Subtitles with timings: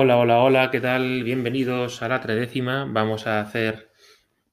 [0.00, 1.24] Hola, hola, hola, ¿qué tal?
[1.24, 2.86] Bienvenidos a la tredécima.
[2.88, 3.90] Vamos a hacer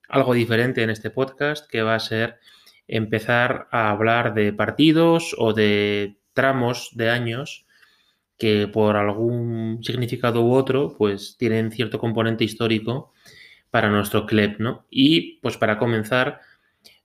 [0.09, 2.39] algo diferente en este podcast que va a ser
[2.87, 7.67] empezar a hablar de partidos o de tramos de años
[8.39, 13.13] que por algún significado u otro pues tienen cierto componente histórico
[13.69, 14.87] para nuestro club, ¿no?
[14.89, 16.41] Y pues para comenzar,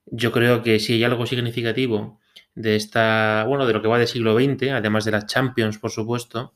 [0.07, 2.19] yo creo que si hay algo significativo
[2.55, 5.91] de esta, bueno, de lo que va del siglo XX, además de las Champions, por
[5.91, 6.55] supuesto,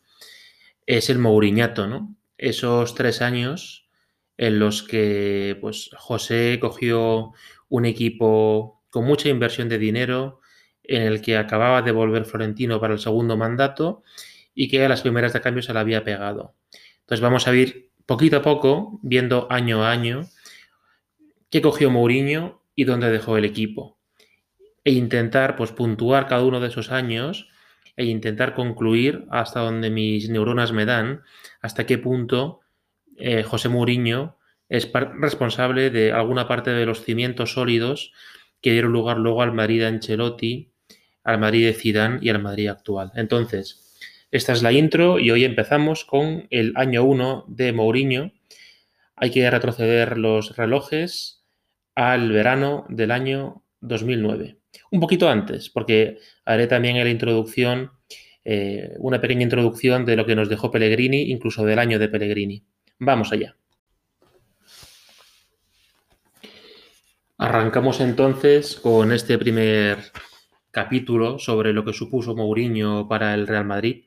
[0.86, 2.14] es el Mouriñato, ¿no?
[2.38, 3.88] Esos tres años
[4.36, 7.32] en los que pues, José cogió
[7.68, 10.40] un equipo con mucha inversión de dinero,
[10.82, 14.02] en el que acababa de volver Florentino para el segundo mandato
[14.55, 16.55] y que a las primeras de cambio se le había pegado.
[17.00, 20.28] Entonces vamos a ir poquito a poco, viendo año a año,
[21.50, 23.98] qué cogió Mourinho y dónde dejó el equipo.
[24.84, 27.48] E intentar pues puntuar cada uno de esos años
[27.96, 31.22] e intentar concluir hasta donde mis neuronas me dan,
[31.60, 32.60] hasta qué punto
[33.16, 38.12] eh, José Mourinho es responsable de alguna parte de los cimientos sólidos
[38.60, 40.72] que dieron lugar luego al Madrid de Ancelotti,
[41.22, 43.12] al Madrid de Zidane y al Madrid actual.
[43.14, 43.96] Entonces,
[44.30, 48.32] esta es la intro y hoy empezamos con el año 1 de Mourinho.
[49.16, 51.44] Hay que retroceder los relojes
[51.94, 57.91] al verano del año 2009 un poquito antes, porque haré también en la introducción
[58.44, 62.64] eh, una pequeña introducción de lo que nos dejó Pellegrini, incluso del año de Pellegrini.
[62.98, 63.57] Vamos allá.
[67.39, 69.98] Arrancamos entonces con este primer
[70.70, 74.05] capítulo sobre lo que supuso Mourinho para el Real Madrid.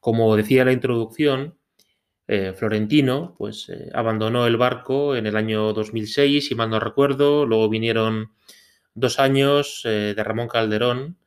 [0.00, 1.58] Como decía la introducción,
[2.28, 7.46] eh, Florentino pues, eh, abandonó el barco en el año 2006, si mal no recuerdo,
[7.46, 8.32] luego vinieron
[8.96, 11.18] dos años eh, de Ramón Calderón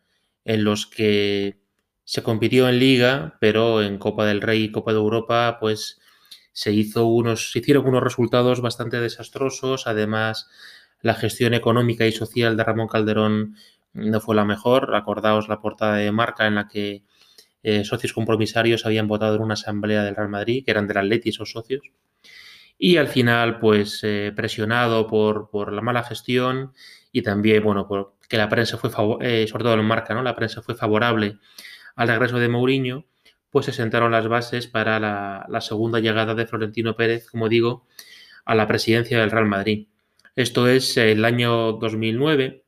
[0.43, 1.61] en los que
[2.03, 6.01] se compitió en Liga, pero en Copa del Rey y Copa de Europa, pues
[6.51, 9.85] se hizo unos, hicieron unos resultados bastante desastrosos.
[9.85, 10.49] Además,
[11.01, 13.55] la gestión económica y social de Ramón Calderón
[13.93, 14.95] no fue la mejor.
[14.95, 17.03] Acordaos la portada de marca en la que
[17.61, 21.29] eh, socios compromisarios habían votado en una asamblea del Real Madrid, que eran del Atleti
[21.29, 21.81] esos socios.
[22.79, 26.73] Y al final, pues eh, presionado por, por la mala gestión
[27.11, 27.87] y también, bueno,
[28.27, 28.89] que la prensa fue,
[29.21, 30.23] eh, sobre todo en marca, ¿no?
[30.23, 31.39] La prensa fue favorable
[31.95, 33.05] al regreso de Mourinho,
[33.49, 37.87] pues se sentaron las bases para la, segunda llegada de Florentino Pérez, como digo,
[38.45, 39.87] a la presidencia del Real Madrid.
[40.35, 42.63] Esto es el año 2009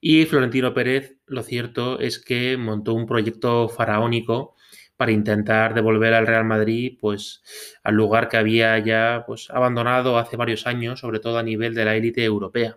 [0.00, 4.56] y Florentino Pérez, lo cierto es que montó un proyecto faraónico
[4.96, 7.42] para intentar devolver al Real Madrid pues
[7.82, 11.84] al lugar que había ya pues abandonado hace varios años, sobre todo a nivel de
[11.84, 12.76] la élite europea.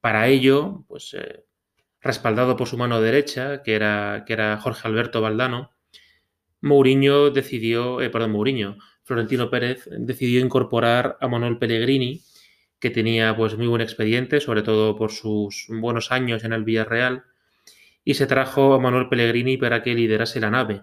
[0.00, 1.44] Para ello, pues eh,
[2.00, 5.70] respaldado por su mano derecha, que era, que era Jorge Alberto Valdano,
[6.62, 12.22] Mourinho decidió, eh, perdón, Mourinho, Florentino Pérez decidió incorporar a Manuel Pellegrini,
[12.78, 17.24] que tenía pues muy buen expediente, sobre todo por sus buenos años en el Villarreal,
[18.04, 20.82] y se trajo a Manuel Pellegrini para que liderase la nave.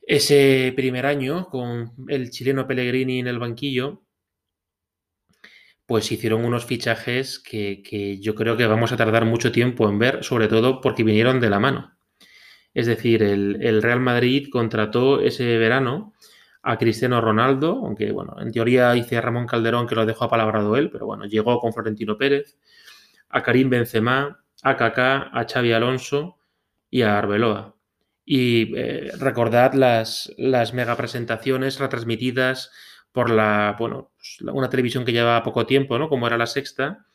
[0.00, 4.05] Ese primer año, con el chileno Pellegrini en el banquillo,
[5.86, 10.24] pues hicieron unos fichajes que, yo creo que vamos a tardar mucho tiempo en ver,
[10.24, 11.96] sobre todo porque vinieron de la mano.
[12.74, 16.12] Es decir, el, Real Madrid contrató ese verano
[16.62, 20.90] a Cristiano Ronaldo, aunque bueno, en teoría dice Ramón Calderón que lo dejó apalabrado él,
[20.90, 22.58] pero bueno, llegó con Florentino Pérez,
[23.28, 26.38] a Karim Benzema, a Kaká, a Xavi Alonso
[26.90, 27.76] y a Arbeloa.
[28.24, 32.72] Y eh, recordad las, las mega presentaciones retransmitidas
[33.16, 36.10] por la, bueno, pues, una televisión que llevaba poco tiempo, ¿no?
[36.10, 37.06] Como era la sexta,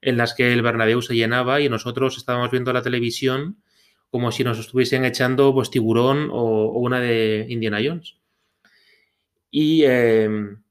[0.00, 3.62] en las que el Bernabéu se llenaba y nosotros estábamos viendo la televisión
[4.10, 8.16] como si nos estuviesen echando pues tiburón o, una de Indiana Jones.
[9.48, 10.64] Y em,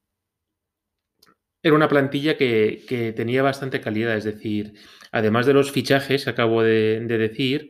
[1.63, 4.73] era una plantilla que, tenía bastante calidad, es decir,
[5.13, 7.69] además de los fichajes que acabo de, de decir,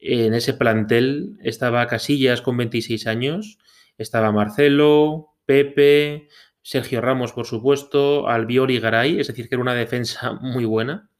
[0.00, 3.58] en ese plantel estaba Casillas con 26 años,
[3.98, 6.28] estaba Marcelo, Pepe,
[6.62, 11.10] Sergio Ramos, por supuesto, Albiol y Garay, es decir, que era una defensa muy buena.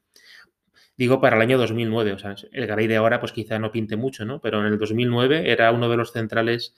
[0.95, 3.97] Digo, para el año 2009, o sea, el Garay de ahora pues quizá no pinte
[3.97, 4.39] mucho, ¿no?
[4.39, 6.73] Pero en el 2009 era uno de los centrales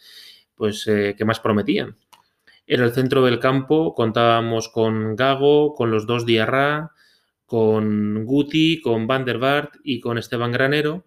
[0.56, 1.96] pues eh, que más prometían.
[2.66, 6.90] En el centro del campo contábamos con Gago, con los dos Diarra,
[7.46, 11.06] con Guti, con Van der Vaart y con Esteban Granero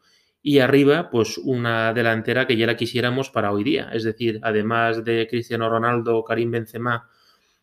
[0.48, 3.90] y arriba, pues una delantera que ya la quisiéramos para hoy día.
[3.93, 7.10] Es decir, además de Cristiano Ronaldo, Karim Benzema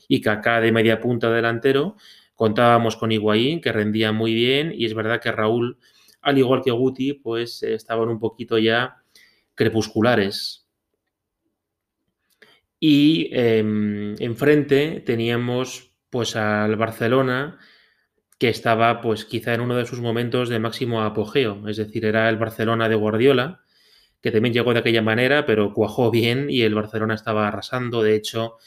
[0.09, 1.95] y Kaká de media punta delantero,
[2.35, 5.77] contábamos con Higuaín, que rendía muy bien, y es verdad que Raúl,
[6.21, 8.97] al igual que Guti, pues estaban un poquito ya
[9.56, 10.68] crepusculares.
[12.81, 17.59] Y em, enfrente teníamos pues al Barcelona,
[18.44, 22.28] que estaba pues quizá en uno de sus momentos de máximo apogeo, es decir, era
[22.28, 23.62] el Barcelona de Guardiola,
[24.22, 28.04] que también llegó de aquella manera, pero cuajó bien y el Barcelona estaba arrasando.
[28.04, 28.57] De hecho,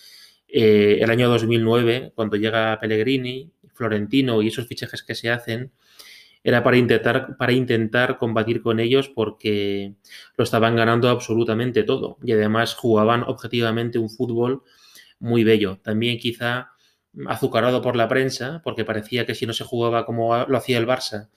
[0.48, 5.72] eh, el año 2009, cuando llega Pellegrini, Florentino y esos fichajes que se hacen,
[6.42, 9.92] era para intentar, para intentar combatir con ellos porque
[10.38, 14.62] lo estaban ganando absolutamente todo y además jugaban objetivamente un fútbol
[15.18, 15.78] muy bello.
[15.82, 16.70] También quizá
[17.26, 20.86] azucarado por la prensa, porque parecía que si no se jugaba como lo hacía el
[20.86, 21.28] Barça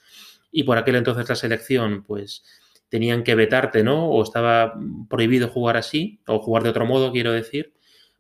[0.52, 2.44] y por aquel entonces la selección, pues
[2.90, 4.10] tenían que vetarte, ¿no?
[4.10, 4.74] O estaba
[5.10, 7.74] prohibido jugar así, o jugar de otro modo, quiero decir,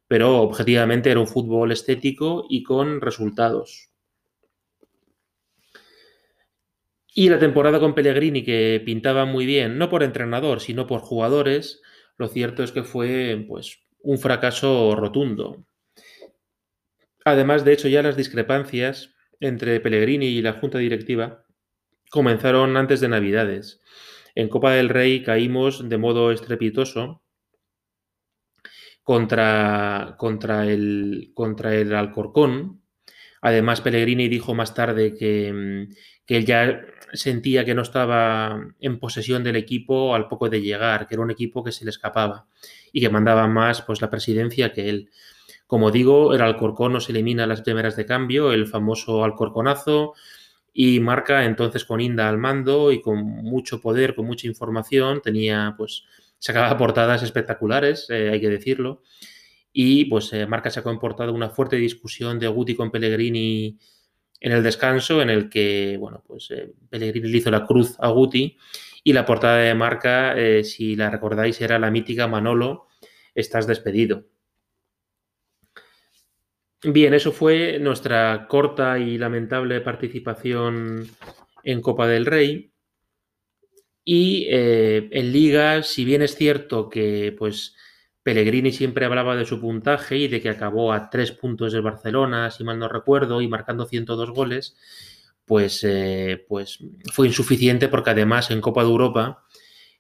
[0.07, 3.89] pero objetivamente era un fútbol estético y con resultados.
[7.13, 11.81] Y la temporada con Pellegrini, que pintaba muy bien, no por entrenador, sino por jugadores,
[12.17, 15.65] lo cierto es que fue pues, un fracaso rotundo.
[17.30, 21.46] Además, de hecho, ya las discrepancias entre Pellegrini y la junta directiva
[22.10, 23.81] comenzaron antes de Navidades.
[24.36, 27.24] En Copa del Rey caímos de modo estrepitoso
[29.04, 32.81] contra, contra, el, contra el Alcorcón.
[33.42, 35.88] Además, Pellegrini dijo más tarde que,
[36.26, 36.81] que él ya
[37.14, 41.31] sentía que no estaba en posesión del equipo al poco de llegar, que era un
[41.31, 42.48] equipo que se le escapaba
[42.92, 45.10] y que mandaba más pues, la presidencia que él.
[45.69, 50.16] Como digo, el Alcorcón nos elimina las primeras de cambio, el famoso Alcorconazo,
[50.74, 55.75] y marca entonces con Inda al mando y con mucho poder, con mucha información, tenía
[55.77, 56.06] pues
[56.39, 59.04] sacaba portadas espectaculares, eh, hay que decirlo,
[59.71, 63.77] y pues eh, marca sacó en portada una fuerte discusión de Guti con Pellegrini
[64.39, 68.10] en el descanso, en el que, bueno, pues eh, Pellegrini le hizo la cruz a
[68.10, 68.57] Guti.
[69.04, 72.88] Y la portada de marca, si la recordáis, era la mítica Manolo,
[73.36, 74.25] estás despedido.
[76.84, 81.10] Bien, eso fue nuestra corta y lamentable participación
[81.64, 82.72] en Copa del Rey.
[84.06, 87.76] Y eh, en Liga, si bien es cierto que pues
[88.24, 92.50] Pellegrini siempre hablaba de su puntaje y de que acabó a tres puntos del Barcelona,
[92.50, 94.78] si mal no recuerdo, y marcando 102 goles,
[95.46, 96.80] pues, eh, pues
[97.12, 99.44] fue insuficiente porque además en Copa de Europa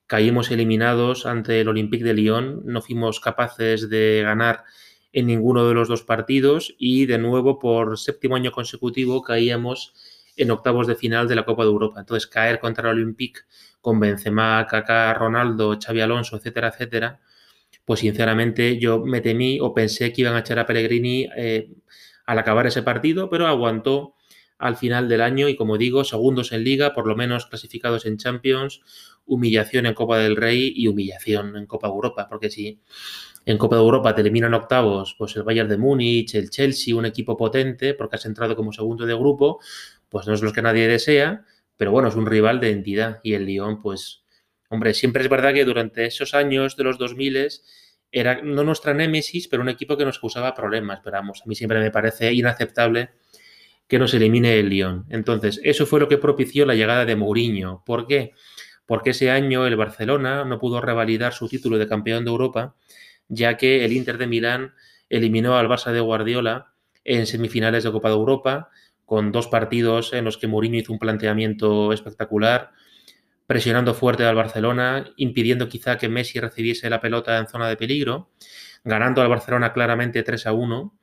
[0.07, 4.63] caímos eliminados ante el Olympique de Lyon, no fuimos capaces de ganar
[5.11, 9.93] en ninguno de los dos partidos y de nuevo por séptimo año consecutivo caíamos
[10.35, 11.99] en octavos de final de la Copa de Europa.
[11.99, 13.41] Entonces caer contra el Olympique
[13.81, 17.19] con Benzema, Kaká, Ronaldo, Xavi Alonso, etcétera, etcétera,
[17.85, 21.69] pues sinceramente yo me temí o pensé que iban a echar a Pellegrini eh,
[22.25, 24.15] al acabar ese partido, pero aguantó
[24.59, 28.17] al final del año y como digo, segundos en liga, por lo menos clasificados en
[28.17, 28.81] Champions,
[29.25, 32.79] humillación en Copa del Rey y humillación en Copa Europa, porque si
[33.45, 37.05] en Copa de Europa te eliminan octavos, pues el Bayern de Múnich, el Chelsea, un
[37.05, 39.59] equipo potente, porque has entrado como segundo de grupo,
[40.09, 41.45] pues no es lo que nadie desea,
[41.77, 43.19] pero bueno, es un rival de entidad.
[43.23, 44.23] Y el Lyon, pues,
[44.69, 47.49] hombre, siempre es verdad que durante esos años de los 2000
[48.11, 50.99] era no nuestra némesis, pero un equipo que nos causaba problemas.
[51.03, 53.11] Pero vamos, a mí siempre me parece inaceptable
[53.87, 55.05] que nos elimine el Lyon.
[55.09, 57.83] Entonces, eso fue lo que propició la llegada de Mourinho.
[57.85, 58.33] ¿Por qué?
[58.85, 62.75] Porque ese año el Barcelona no pudo revalidar su título de campeón de Europa
[63.29, 64.73] ya que el Inter de Milán
[65.07, 68.69] eliminó al Barça de Guardiola en semifinales de Copa de Europa,
[69.05, 72.71] con dos partidos en los que Mourinho hizo un planteamiento espectacular,
[73.47, 78.29] presionando fuerte al Barcelona, impidiendo quizá que Messi recibiese la pelota en zona de peligro,
[78.83, 80.99] ganando al Barcelona claramente 3 a 1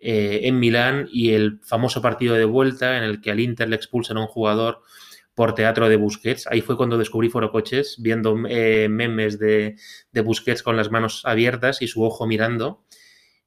[0.00, 3.76] eh, en Milán y el famoso partido de vuelta en el que al Inter le
[3.76, 4.82] expulsan a un jugador
[5.40, 6.46] por teatro de Busquets.
[6.48, 9.74] Ahí fue cuando descubrí Forocoches, viendo eh, memes de,
[10.22, 12.84] Busquets con las manos abiertas y su ojo mirando.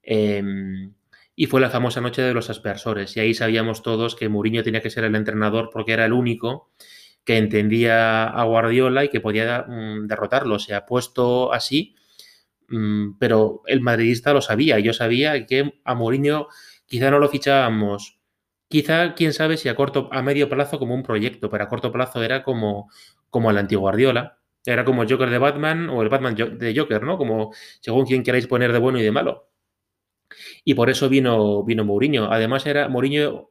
[0.02, 0.92] Em,
[1.36, 3.16] y fue la famosa noche de los aspersores.
[3.16, 6.72] Y ahí sabíamos todos que Mourinho tenía que ser el entrenador porque era el único
[7.22, 10.58] que entendía a Guardiola y que podía mm, derrotarlo.
[10.58, 11.94] Se ha puesto así,
[12.70, 14.80] mm, pero el madridista lo sabía.
[14.80, 16.48] Yo sabía que a Mourinho
[16.86, 18.18] quizá no lo fichábamos
[18.68, 21.92] Quizá, quién sabe si a corto, a medio plazo como un proyecto, pero a corto
[21.92, 22.90] plazo era como,
[23.30, 24.38] como el antiguo Guardiola.
[24.66, 27.18] Era como el Joker de Batman o el Batman de Joker, ¿no?
[27.18, 29.50] Como según quien queráis poner de bueno y de malo.
[30.64, 32.32] Y por eso vino, vino Mourinho.
[32.32, 33.50] Además, era Mourinho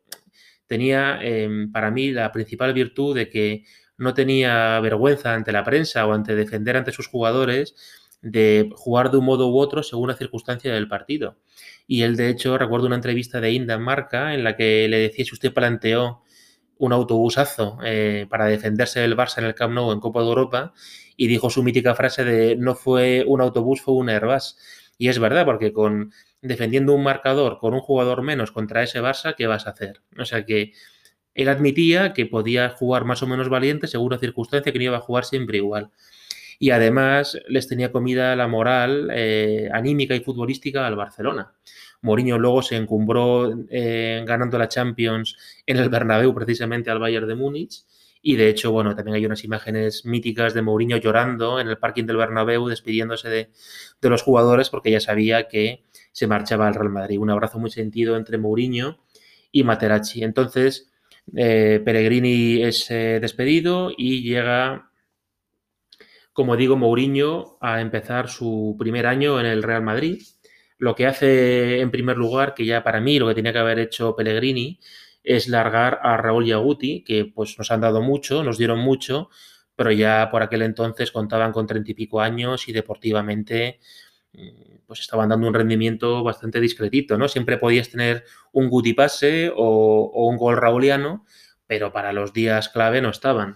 [0.68, 3.64] tenía em, para mí la principal virtud de que
[3.98, 7.76] no tenía vergüenza ante la prensa o ante defender ante sus jugadores
[8.24, 11.38] de jugar de un modo u otro según la circunstancia del partido.
[11.86, 15.26] Y él, de hecho, recuerdo una entrevista de Inda Marca en la que le decía
[15.26, 16.24] si usted planteó
[16.78, 20.74] un autobusazo eh, para defenderse del Barça en el Camp Nou en Copa de Europa
[21.18, 24.58] y dijo su mítica frase de no fue un autobús, fue un Airbus.
[24.98, 29.36] Y es verdad, porque con defendiendo un marcador con un jugador menos contra ese Barça,
[29.36, 30.02] ¿qué vas a hacer?
[30.18, 30.72] O sea que
[31.36, 34.98] él admitía que podía jugar más o menos valiente según la circunstancia, que no iba
[34.98, 35.92] a jugar siempre igual.
[36.64, 41.52] Y además les tenía comida la moral eh, anímica y futbolística al Barcelona.
[42.02, 47.36] Mourinho luego se encumbró eh, ganando la Champions en el Bernabéu precisamente al Bayern de
[47.36, 47.84] Múnich.
[48.22, 52.06] Y de hecho, bueno, también hay unas imágenes míticas de Mourinho llorando en el parking
[52.06, 53.50] del Bernabéu, despidiéndose de,
[54.10, 57.20] los jugadores porque ya sabía que se marchaba al Real Madrid.
[57.20, 59.00] Un abrazo muy sentido entre Mourinho
[59.52, 60.24] y Materazzi.
[60.24, 60.90] Entonces,
[61.36, 64.93] eh, Peregrini es despedido y llega,
[66.34, 70.24] como digo, Mourinho a empezar su primer año en el Real Madrid.
[70.78, 73.80] Lo que hace en primer lugar, que ya para mí lo que tenía que haber
[73.80, 74.80] hecho Pellegrini,
[75.24, 79.30] es largar a Raúl Yaguti, que pues nos han dado mucho, nos dieron mucho,
[79.76, 83.80] pero ya por aquel entonces contaban con treinta y pico años y deportivamente
[84.34, 87.28] mm, pues estaban dando un rendimiento bastante discretito, ¿no?
[87.28, 91.26] Siempre podías tener un goodie pase o, un gol rauliano,
[91.68, 93.56] pero para los días clave no estaban.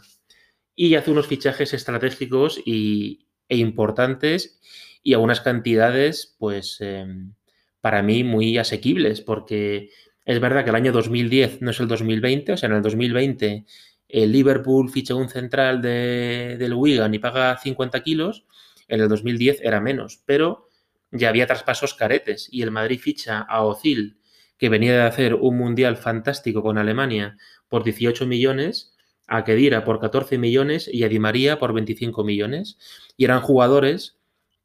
[0.78, 4.62] Y hace unos fichajes estratégicos y, e importantes
[5.04, 7.34] y a unas cantidades, pues, em,
[7.82, 9.90] para mí muy asequibles, porque
[10.24, 13.66] es verdad que el año 2010 no es el 2020, o sea, en el 2020
[14.10, 18.46] el Liverpool ficha un central de, del Wigan y paga 50 kilos,
[18.88, 20.70] en el 2010 era menos, pero
[21.12, 24.20] ya había traspasos caretes y el Madrid ficha a Ozil,
[24.58, 28.97] que venía de hacer un mundial fantástico con Alemania por 18 millones,
[29.28, 32.78] a Kedira por 14 millones y a Di María por 25 millones.
[33.18, 34.18] Y eran jugadores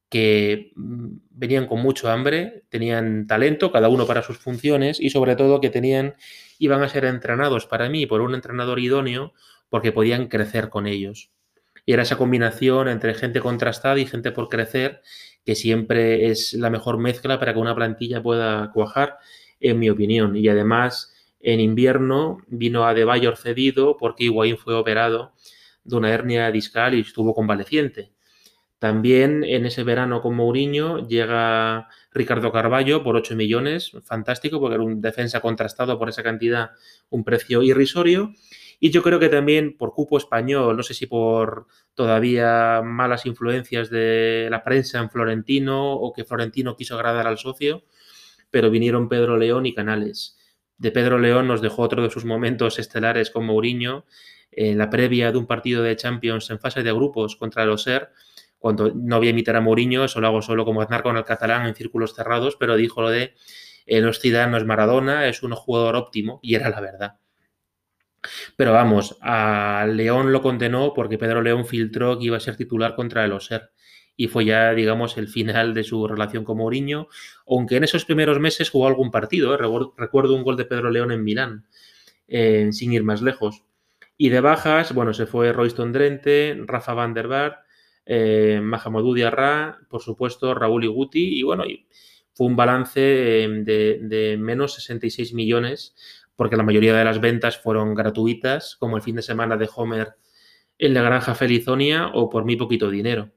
[0.08, 5.36] que mm, venían con mucho hambre, tenían talento, cada uno para sus funciones y sobre
[5.36, 6.14] todo que tenían,
[6.58, 9.32] iban a ser entrenados para mí por un entrenador idóneo
[9.68, 11.30] porque podían crecer con ellos.
[11.84, 15.02] Y era esa combinación entre gente contrastada y gente por crecer
[15.44, 19.18] que siempre es la mejor mezcla para que una plantilla pueda cuajar,
[19.62, 20.36] en mi opinión.
[20.36, 21.11] Y además,
[21.42, 25.32] en invierno vino a De Bayor cedido porque Higuaín fue operado
[25.84, 28.12] de una hernia discal y estuvo convaleciente.
[28.78, 34.82] También en ese verano con Mourinho llega Ricardo Carballo por 8 millones, fantástico, porque era
[34.82, 36.70] un defensa contrastado por esa cantidad,
[37.08, 38.32] un precio irrisorio.
[38.80, 43.88] Y yo creo que también por cupo español, no sé si por todavía malas influencias
[43.88, 47.84] de la prensa en Florentino o que Florentino quiso agradar al socio,
[48.50, 50.41] pero vinieron Pedro León y Canales.
[50.82, 54.04] De Pedro León nos dejó otro de sus momentos estelares con Mourinho
[54.50, 58.10] en la previa de un partido de Champions en fase de grupos contra el Oser,
[58.58, 61.22] cuando no voy a imitar a Mourinho, eso lo hago solo como Aznar con el
[61.22, 63.34] catalán en círculos cerrados, pero dijo lo de
[63.86, 67.18] eh, no no es Maradona, es un jugador óptimo, y era la verdad.
[68.56, 72.96] Pero vamos, a León lo condenó porque Pedro León filtró que iba a ser titular
[72.96, 73.70] contra el Oser.
[74.16, 77.08] Y fue ya, digamos, el final de su relación con Mourinho,
[77.46, 79.54] aunque en esos primeros meses jugó algún partido.
[79.54, 79.90] ¿eh?
[79.96, 81.66] Recuerdo un gol de Pedro León en Milán,
[82.28, 83.64] eh, sin ir más lejos.
[84.16, 87.64] Y de bajas, bueno, se fue Royston Drente, Rafa van der Bar,
[88.04, 91.64] eh, Mahamadou Diarra, por supuesto, Raúl Iguti, y bueno,
[92.34, 95.94] fue un balance de, de menos 66 millones
[96.36, 100.16] porque la mayoría de las ventas fueron gratuitas, como el fin de semana de Homer
[100.78, 103.30] en la granja Felizonia o por muy poquito dinero.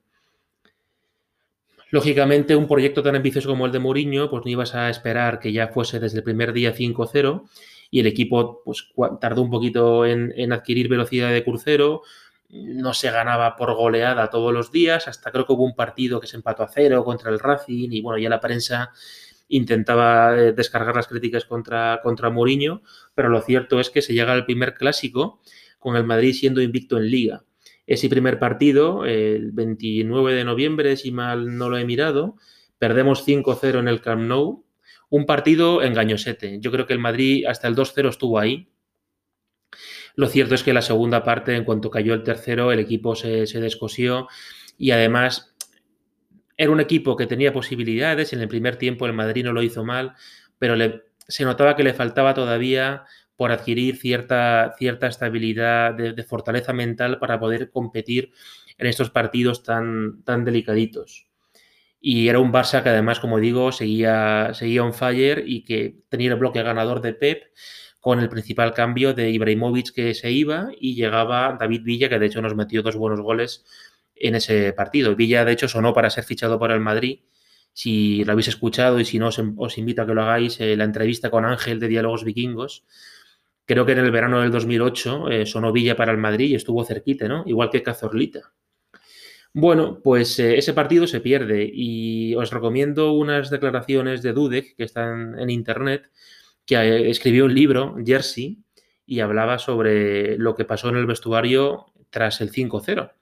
[1.95, 5.53] Lógicamente, un proyecto tan ambicioso como el de Mourinho, pues no ibas a esperar que
[5.53, 7.47] ya fuese desde el primer día 5-0
[7.89, 12.01] y el equipo pues, tardó un poquito en, adquirir velocidad de crucero,
[12.49, 16.27] no se ganaba por goleada todos los días, hasta creo que hubo un partido que
[16.27, 18.91] se empató a cero contra el Racing y bueno, ya la prensa
[19.47, 22.81] intentaba eh, descargar las críticas contra, contra Mourinho,
[23.13, 25.39] pero lo cierto es que se llega al primer clásico
[25.79, 27.45] con el Madrid siendo invicto en liga.
[27.87, 32.35] Ese primer partido, el 29 de noviembre, si mal no lo he mirado,
[32.79, 34.65] perdemos 5-0 en el Camp Nou,
[35.09, 36.59] un partido engañosete.
[36.59, 38.69] Yo creo que el Madrid hasta el 2-0 estuvo ahí.
[40.15, 43.45] Lo cierto es que la segunda parte, en cuanto cayó el tercero, el equipo se,
[43.47, 44.27] se descosió
[44.77, 45.55] y además
[46.57, 49.83] era un equipo que tenía posibilidades, en el primer tiempo el Madrid no lo hizo
[49.83, 50.13] mal,
[50.57, 50.75] pero
[51.27, 53.03] se notaba que le faltaba todavía
[53.35, 58.31] por adquirir cierta, cierta estabilidad de, fortaleza mental para poder competir
[58.77, 61.27] en estos partidos tan, tan delicaditos.
[61.99, 66.31] Y era un Barça que además, como digo, seguía, seguía on fire y que tenía
[66.31, 67.45] el bloque ganador de Pep
[67.99, 72.27] con el principal cambio de Ibrahimovic que se iba y llegaba David Villa, que de
[72.27, 73.65] hecho nos metió dos buenos goles
[74.15, 75.15] en ese partido.
[75.15, 77.21] Villa, de hecho, sonó para ser fichado por el Madrid.
[77.73, 80.83] Si lo habéis escuchado y si no, os, invito a que lo hagáis, eh, la
[80.83, 82.85] entrevista con Ángel de Diálogos Vikingos.
[83.65, 86.83] Creo que en el verano del 2008 eh, sonó Villa para el Madrid y estuvo
[86.85, 87.43] cerquita, ¿no?
[87.47, 88.53] Igual que Cazorlita.
[89.53, 94.83] Bueno, pues eh, ese partido se pierde y os recomiendo unas declaraciones de Dudek que
[94.83, 96.11] están en internet,
[96.65, 98.59] que eh, escribió un libro, Jersey,
[99.05, 103.13] y hablaba sobre lo que pasó en el vestuario tras el 5-0.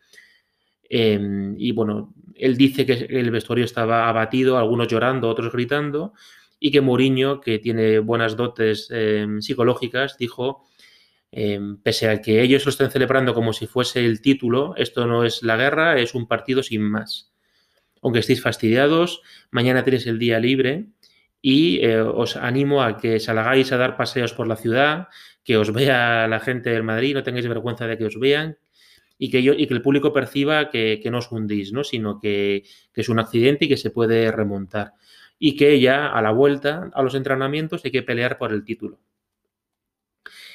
[0.89, 6.13] Em, y bueno, él dice que el vestuario estaba abatido, algunos llorando, otros gritando,
[6.65, 10.63] y que Mourinho, que tiene buenas dotes em, psicológicas, dijo,
[11.29, 15.25] em, pese a que ellos lo estén celebrando como si fuese el título, esto no
[15.25, 17.33] es la guerra, es un partido sin más.
[18.01, 20.85] Aunque estéis fastidiados, mañana tenéis el día libre
[21.41, 25.09] y eh, os animo a que salgáis a dar paseos por la ciudad,
[25.43, 28.57] que os vea la gente del Madrid, no tengáis vergüenza de que os vean,
[29.17, 31.83] y que, el público perciba que, no os hundís, ¿no?
[31.83, 32.63] sino que,
[32.95, 34.93] es un accidente y que se puede remontar.
[35.45, 39.01] Y que ya a la vuelta a los entrenamientos hay que pelear por el título.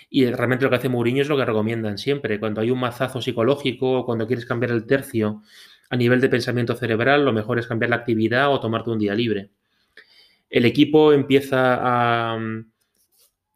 [0.08, 2.40] Y realmente lo que hace Mourinho es lo que recomiendan siempre.
[2.40, 5.42] Cuando hay un mazazo psicológico, cuando quieres cambiar el tercio
[5.90, 9.14] a nivel de pensamiento cerebral, lo mejor es cambiar la actividad o tomarte un día
[9.14, 9.50] libre.
[10.48, 12.38] El equipo empieza a,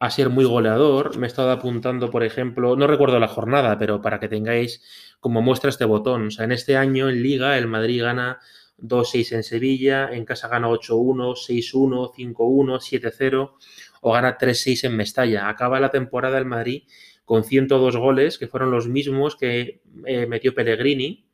[0.00, 1.16] a ser muy goleador.
[1.16, 4.82] Me he estado apuntando, por ejemplo, no recuerdo la jornada, pero para que tengáis
[5.18, 6.26] como muestra este botón.
[6.26, 8.38] O sea, en este año en Liga el Madrid gana
[8.78, 13.52] 2-6 en Sevilla, en casa gana 8-1, 6-1, 5-1, 7-0
[14.00, 15.48] o gana 3-6 en Mestalla.
[15.48, 16.84] Acaba la temporada el Madrid
[17.24, 21.26] con 102 goles, que fueron los mismos que eh, metió Pellegrini,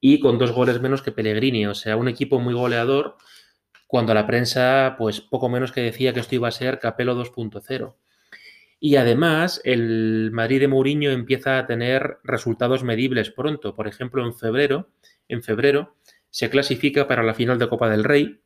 [0.00, 1.66] y con dos goles menos que Pellegrini.
[1.66, 3.16] O sea, un equipo muy goleador
[3.86, 7.94] cuando la prensa, pues poco menos que decía que esto iba a ser Capelo 2.0.
[8.82, 13.74] Y además, el Madrid de Mourinho empieza a tener resultados medibles pronto.
[13.74, 14.88] Por ejemplo, en febrero,
[15.28, 15.96] en febrero
[16.30, 18.40] se clasifica para la final de Copa del Rey,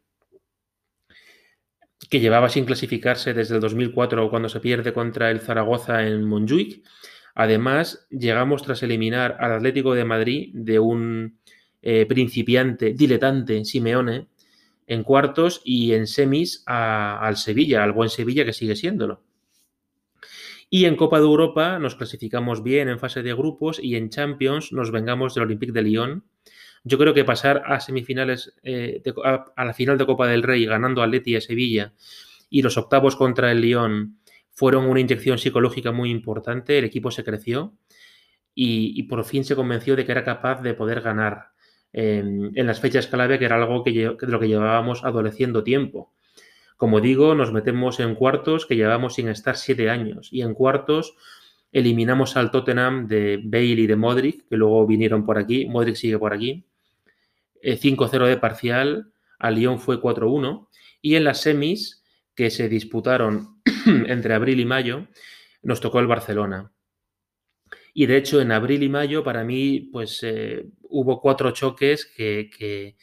[2.11, 6.85] que llevaba sin clasificarse desde el 2004 cuando se pierde contra el Zaragoza en Montjuic.
[7.35, 11.39] Además, llegamos tras eliminar al Atlético de Madrid de un
[11.83, 14.29] eh, principiante, diletante, Simeone,
[14.87, 19.23] en cuartos y en semis al Sevilla, al buen Sevilla que sigue siéndolo.
[20.71, 24.73] Y en Copa de Europa nos clasificamos bien en fase de grupos y en Champions
[24.73, 26.25] nos vengamos del Olympique de Lyon.
[26.85, 31.03] Yo creo que pasar a semifinales, eh, a, la final de Copa del Rey ganando
[31.03, 31.93] a Leti y a Sevilla
[32.51, 34.19] y los octavos contra el Lyon
[34.53, 36.79] fueron una inyección psicológica muy importante.
[36.79, 37.75] El equipo se creció
[38.55, 41.55] y por fin se convenció de que era capaz de poder ganar
[41.95, 46.13] en, las fechas clave, que era algo que, de lo que llevábamos adoleciendo tiempo.
[46.77, 51.15] Como digo, nos metemos en cuartos que llevamos sin estar siete años y en cuartos
[51.71, 56.19] eliminamos al Tottenham de Bale y de Modric, que luego vinieron por aquí, Modric sigue
[56.19, 56.65] por aquí,
[57.65, 60.69] 5-0 eh, de parcial, al Lyon fue 4-1
[61.01, 65.09] y en las semis que se disputaron entre abril y mayo
[65.63, 66.73] nos tocó el Barcelona.
[67.95, 72.51] Y de hecho, en abril y mayo, para mí, pues eh, hubo cuatro choques que,
[72.51, 72.97] que,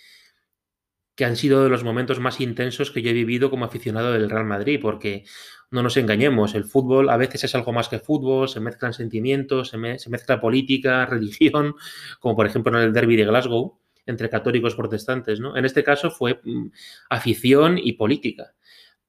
[1.23, 4.45] han sido de los momentos más intensos que yo he vivido como aficionado del Real
[4.45, 5.23] Madrid, porque
[5.69, 9.69] no nos engañemos, el fútbol a veces es algo más que fútbol, se mezclan sentimientos,
[9.69, 11.75] se, se mezcla política, religión,
[12.19, 15.55] como por ejemplo en el derby de Glasgow, entre católicos protestantes, ¿no?
[15.55, 16.67] En este caso fue mm,
[17.09, 18.53] afición y política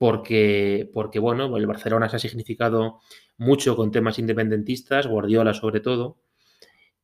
[0.02, 2.98] porque, porque bueno, el Barcelona se ha significado
[3.36, 6.18] mucho con temas independentistas, Guardiola sobre todo,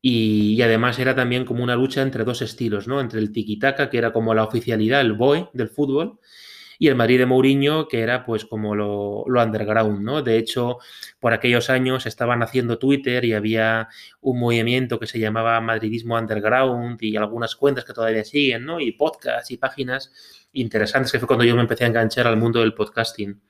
[0.02, 3.00] y, además era también como una lucha entre dos estilos, ¿no?
[3.00, 6.18] Entre el tiki-taka, que era como la oficialidad, el boy del fútbol,
[6.78, 10.22] y el Madrid de Mourinho, que era pues como lo, underground, ¿no?
[10.22, 10.78] De hecho,
[11.18, 13.88] por aquellos años estaban haciendo Twitter y había
[14.20, 18.80] un movimiento que se llamaba Madridismo Underground y algunas cuentas que todavía siguen, ¿no?
[18.80, 20.12] Y podcasts y páginas
[20.52, 23.40] interesantes, que fue cuando yo me empecé a enganchar al mundo del podcasting.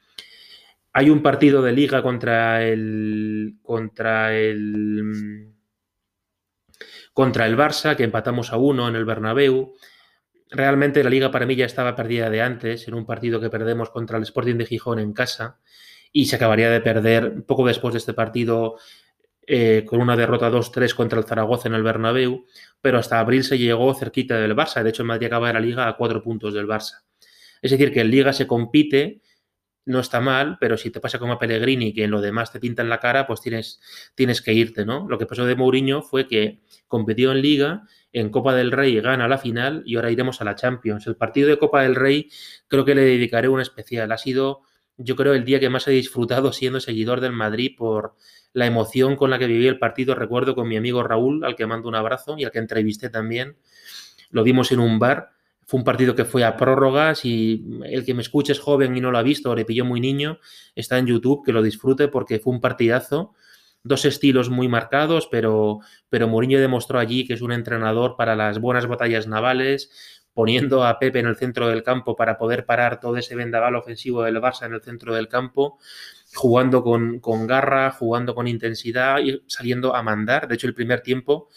[0.95, 3.59] Hay un partido de liga contra el.
[3.63, 5.53] contra el.
[7.13, 9.75] contra el Barça, que empatamos a uno en el Bernabéu.
[10.51, 13.91] Realmente la liga para mí ya estaba perdida de antes, en un partido que perdemos
[13.91, 15.59] contra el Sporting de Gijón en casa,
[16.13, 18.77] y se acabaría de perder poco después de este partido
[19.47, 22.45] eh, con una derrota 2-3 contra el Zaragoza en el Bernabéu,
[22.81, 24.83] pero hasta abril se llegó cerquita del Barça.
[24.83, 27.03] De hecho, en Madrid acaba la liga a cuatro puntos del Barça.
[27.63, 29.23] Es decir, que en liga se compite,
[29.87, 32.61] no está mal, pero si te pasa como a Pellegrini, que en lo demás te
[32.61, 33.81] pintan la cara, pues tienes,
[34.15, 35.09] tienes que irte, ¿no?
[35.09, 39.29] Lo que pasó de Mourinho fue que compitió en liga, en Copa del Rey gana
[39.29, 41.07] la final y ahora iremos a la Champions.
[41.07, 42.31] El partido de Copa del Rey
[42.67, 44.11] creo que le dedicaré un especial.
[44.13, 44.63] Ha sido,
[44.97, 48.17] yo creo, el día que más he disfrutado siendo seguidor del Madrid por
[48.53, 51.67] la emoción con la que viví el partido, recuerdo con mi amigo Raúl, al que
[51.67, 53.57] mando un abrazo y al que entrevisté también.
[54.31, 55.31] Lo vimos en un bar.
[55.65, 59.03] Fue un partido que fue a prórrogas y el que me escuche es joven y
[59.03, 60.39] no lo ha visto o le pilló muy niño,
[60.75, 63.35] está en YouTube, que lo disfrute porque fue un partidazo
[63.89, 68.61] dos estilos muy marcados, pero, pero Mourinho demostró allí que es un entrenador para las
[68.61, 69.91] buenas batallas navales,
[70.33, 74.23] poniendo a Pepe en el centro del campo para poder parar todo ese vendaval ofensivo
[74.23, 75.79] del Barça en el centro del campo,
[76.35, 80.47] jugando con, con garra, jugando con intensidad y saliendo a mandar.
[80.47, 81.49] De hecho, el primer tiempo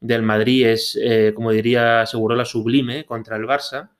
[0.00, 3.90] del Madrid es, eh, como diría la sublime contra el Barça.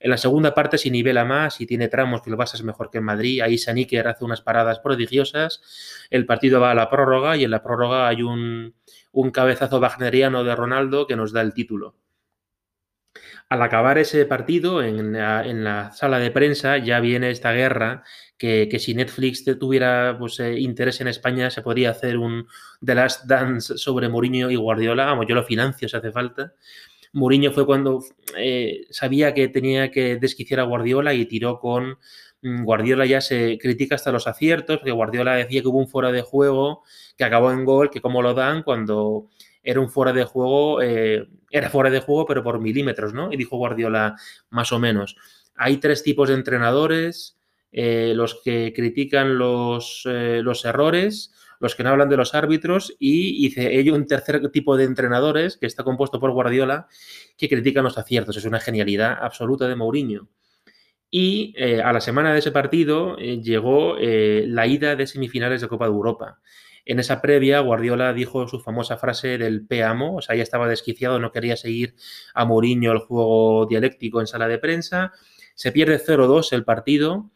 [0.00, 2.90] En la segunda parte se nivela más y tiene tramos que el Barça es mejor
[2.90, 3.42] que el Madrid.
[3.42, 5.62] Ahí Saníker hace unas paradas prodigiosas.
[6.10, 8.74] El partido va a la prórroga y en la prórroga hay un,
[9.12, 11.96] un cabezazo wagneriano de Ronaldo que nos da el título.
[13.50, 18.04] Al acabar ese partido, en la, sala de prensa, ya viene esta guerra
[18.38, 22.46] que, si Netflix tuviera pues, eh, interés en España, se podría hacer un
[22.84, 25.06] The Last Dance sobre Mourinho y Guardiola.
[25.06, 26.54] Vamos, yo lo financio si hace falta.
[27.12, 28.04] Mourinho fue cuando
[28.36, 31.98] eh, sabía que tenía que desquiciar a Guardiola y tiró con
[32.42, 36.12] mm, Guardiola ya se critica hasta los aciertos, porque Guardiola decía que hubo un fuera
[36.12, 36.82] de juego
[37.16, 39.28] que acabó en gol, que cómo lo dan cuando
[39.62, 43.32] era un fuera de juego, eh, era fuera de juego, pero por milímetros, ¿no?
[43.32, 44.16] Y dijo Guardiola
[44.50, 45.16] más o menos.
[45.56, 47.36] Hay tres tipos de entrenadores,
[47.72, 53.48] eh, los que critican los, los, errores, los que no hablan de los árbitros y
[53.48, 56.88] dice ello un tercer tipo de entrenadores que está compuesto por Guardiola
[57.36, 58.36] que critican los aciertos.
[58.36, 60.28] Es una genialidad absoluta de Mourinho.
[61.10, 65.92] Y a la semana de ese partido llegó la ida de semifinales de Copa de
[65.92, 66.40] Europa.
[66.84, 71.18] En esa previa, Guardiola dijo su famosa frase del P-Amo, o sea, ya estaba desquiciado,
[71.18, 71.94] no quería seguir
[72.34, 75.12] a Mourinho el juego dialéctico en sala de prensa.
[75.54, 77.30] Se pierde 0-2 el partido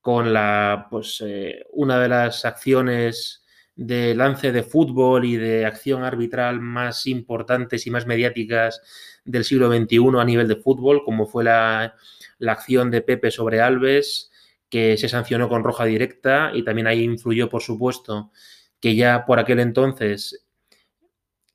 [0.00, 3.45] con la, pues, eh, una de las acciones
[3.76, 8.80] de lance de fútbol y de acción arbitral más importantes y más mediáticas
[9.24, 11.94] del siglo XXI a nivel de fútbol, como fue la,
[12.38, 14.32] la acción de Pepe sobre Alves,
[14.68, 18.32] que se sancionó con roja directa y también ahí influyó, por supuesto,
[18.80, 20.46] que ya por aquel entonces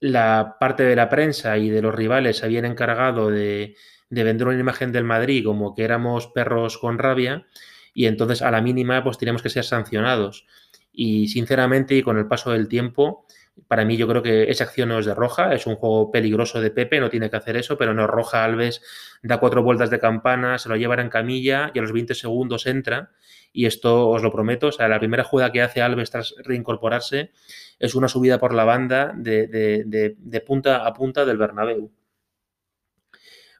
[0.01, 3.75] la parte de la prensa y de los rivales se habían encargado de,
[4.09, 7.45] vender una imagen del Madrid como que éramos perros con rabia
[7.93, 10.47] y entonces a la mínima pues teníamos que ser sancionados.
[10.91, 13.25] Y sinceramente y con el paso del tiempo,
[13.67, 16.61] para mí yo creo que esa acción no es de roja, es un juego peligroso
[16.61, 18.81] de Pepe, no tiene que hacer eso, pero no roja Alves,
[19.21, 22.65] da cuatro vueltas de campana, se lo lleva en camilla y a los 20 segundos
[22.65, 23.11] entra
[23.53, 27.31] y esto os lo prometo, o sea, la primera jugada que hace Alves tras reincorporarse
[27.79, 31.91] es una subida por la banda de, punta a punta del Bernabéu.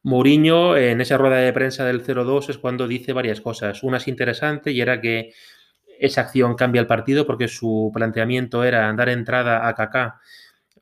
[0.03, 3.83] Mourinho en esa rueda de prensa del 0-2 es cuando dice varias cosas.
[3.83, 5.33] Una es interesante y era que
[6.01, 10.19] esa acción cambia el partido porque su planteamiento era dar entrada a Kaká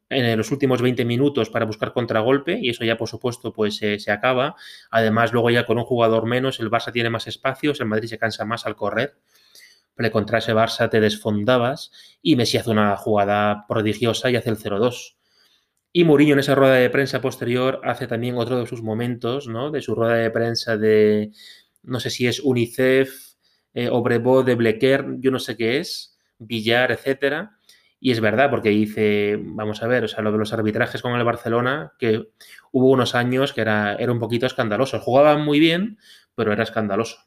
[0.09, 4.11] en los últimos 20 minutos para buscar contragolpe y eso ya por supuesto pues se
[4.11, 4.55] acaba.
[4.89, 8.17] Además luego ya con un jugador menos el Barça tiene más espacios, el Madrid se
[8.17, 9.17] cansa más al correr.
[9.93, 14.57] Pero contra ese Barça te desfondabas y Messi hace una jugada prodigiosa y hace el
[14.57, 15.17] 0-2.
[15.91, 19.69] Y Mourinho en esa rueda de prensa posterior hace también otro de sus momentos, ¿no?
[19.69, 21.31] De su rueda de prensa de,
[21.83, 23.28] no sé si es UNICEF,
[23.73, 27.59] eh, de Blequer, yo no sé qué es, Villar, etcétera
[28.01, 31.13] y es verdad, porque dice, vamos a ver, o sea, lo de los arbitrajes con
[31.17, 32.29] el Barcelona, que
[32.71, 34.99] hubo unos años que era, era un poquito escandaloso.
[34.99, 35.97] Jugaban muy bien,
[36.33, 37.17] pero era escandaloso.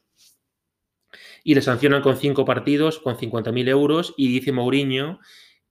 [1.44, 5.20] Y le sancionan con cinco partidos, con 50.000 euros, y dice Mourinho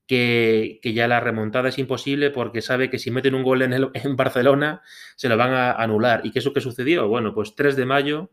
[0.05, 4.15] que, ya la remontada es imposible porque sabe que si meten un gol en, en
[4.15, 4.81] Barcelona
[5.15, 6.21] se lo van a anular.
[6.25, 7.07] ¿Y qué es lo que sucedió?
[7.07, 8.29] Bueno, pues 3 de mayo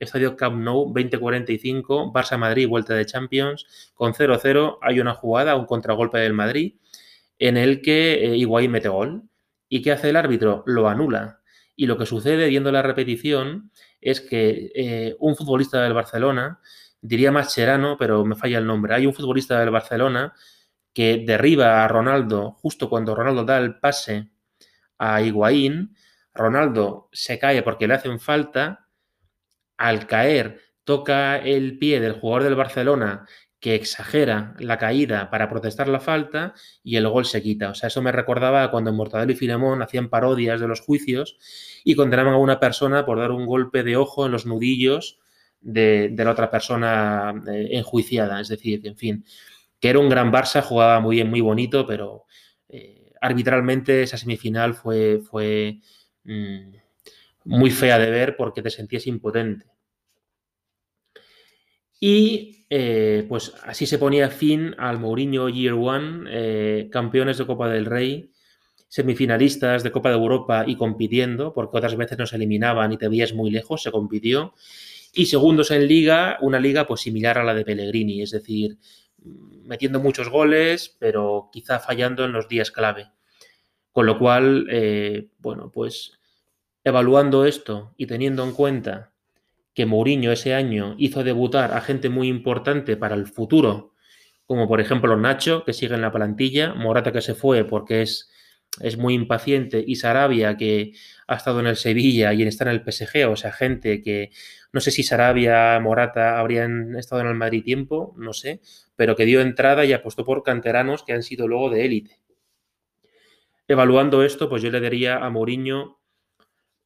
[0.00, 6.18] Estadio Camp Nou 2045, Barça-Madrid, vuelta de Champions, con 0-0 hay una jugada, un contragolpe
[6.18, 6.74] del Madrid,
[7.38, 9.22] en el que eh, Higuaín mete gol.
[9.68, 10.64] ¿Y qué hace el árbitro?
[10.66, 11.40] Lo anula.
[11.76, 16.60] Y lo que sucede, viendo la repetición, es que eh, un futbolista del Barcelona,
[17.00, 20.34] diría más Cherano, pero me falla el nombre, hay un futbolista del Barcelona
[20.92, 24.30] que derriba a Ronaldo justo cuando Ronaldo da el pase
[24.98, 25.96] a Higuaín,
[26.34, 28.88] Ronaldo se cae porque le hacen falta
[29.80, 33.26] al caer toca el pie del jugador del Barcelona
[33.60, 37.70] que exagera la caída para protestar la falta y el gol se quita.
[37.70, 41.38] O sea, eso me recordaba cuando Mortadelo y Filemón hacían parodias de los juicios
[41.82, 45.18] y condenaban a una persona por dar un golpe de ojo en los nudillos
[45.60, 48.40] de, la otra persona eh, enjuiciada.
[48.40, 49.24] Es decir, en fin,
[49.80, 52.26] que era un gran Barça, jugaba muy bien, muy bonito, pero
[52.68, 55.80] eh, arbitralmente esa semifinal fue, fue
[56.24, 56.70] mm,
[57.44, 59.66] muy fea de ver porque te sentías impotente.
[61.98, 67.68] Y eh, pues así se ponía fin al Mourinho Year One, eh, campeones de Copa
[67.68, 68.30] del Rey,
[68.88, 73.34] semifinalistas de Copa de Europa y compitiendo, porque otras veces nos eliminaban y te veías
[73.34, 74.54] muy lejos, se compitió.
[75.12, 78.78] Y segundos en liga, una liga pues similar a la de Pellegrini, es decir,
[79.64, 83.08] metiendo muchos goles, pero quizá fallando en los días clave.
[83.92, 86.19] Con lo cual, eh, bueno, pues
[86.84, 89.12] evaluando esto y teniendo en cuenta
[89.74, 93.94] que Mourinho ese año hizo debutar a gente muy importante para el futuro,
[94.46, 98.30] como por ejemplo Nacho, que sigue en la plantilla, Morata que se fue porque es,
[98.80, 100.92] es muy impaciente, y Sarabia, que
[101.28, 104.30] ha estado en el Sevilla y está en el PSG, o sea, gente que
[104.72, 108.60] no sé si Sarabia, Morata habrían estado en el Madrid tiempo, no sé,
[108.96, 112.20] pero que dio entrada y apostó por canteranos que han sido luego de élite.
[113.66, 115.99] Evaluando esto, pues yo le daría a Mourinho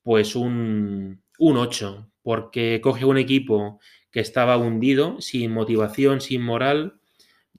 [0.04, 3.80] pues un, un 8, porque coge un equipo
[4.12, 7.00] que estaba hundido, sin motivación, sin moral,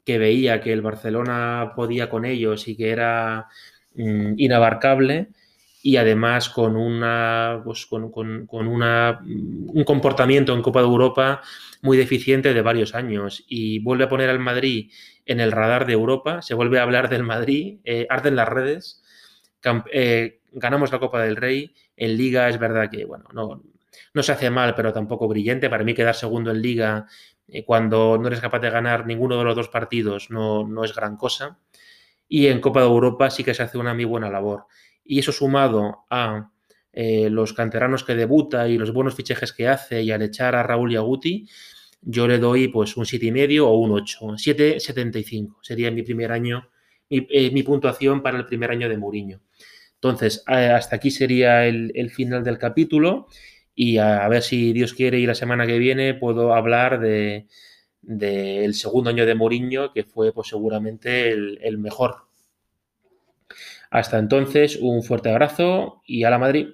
[0.05, 3.47] que veía que el Barcelona podía con ellos y que era
[3.95, 5.29] mm, inabarcable
[5.81, 11.41] y además con una pues, con, con, con una, un comportamiento en Copa de Europa
[11.81, 13.43] muy deficiente de varios años.
[13.47, 14.91] Y vuelve a poner al Madrid
[15.25, 19.03] en el radar de Europa, se vuelve a hablar del Madrid, eh, arden las redes,
[19.91, 24.49] eh, ganamos la Copa del Rey, en Liga es verdad que, bueno, no, se hace
[24.49, 25.69] mal, pero tampoco brillante.
[25.69, 27.07] Para mí quedar segundo en liga
[27.47, 30.93] eh, cuando no eres capaz de ganar ninguno de los dos partidos no, no, es
[30.95, 31.59] gran cosa.
[32.27, 34.65] Y en Copa de Europa sí que se hace una muy buena labor.
[35.03, 36.49] Y eso sumado a
[36.91, 40.63] eh, los canteranos que debuta y los buenos fichajes que hace y al echar a
[40.63, 41.03] Raúl y a
[42.07, 44.19] yo le doy pues un 7,5 o un 8.
[44.37, 46.69] 7,75 sería mi primer año,
[47.09, 49.41] mi, mi, puntuación para el primer año de Mourinho.
[50.05, 53.27] Entonces, eh, hasta aquí sería el, final del capítulo
[53.73, 57.47] y a, ver si Dios quiere y la semana que viene puedo hablar de
[58.03, 62.27] del segundo año de Mourinho, que fue pues, seguramente el, el mejor.
[63.89, 66.67] Hasta entonces, un fuerte abrazo y a la Madrid.